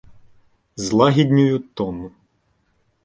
[0.85, 2.01] Злагіднюю тон.